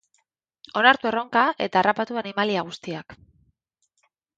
[0.81, 3.21] Onartu erronka eta harrapatu animalia guztiak.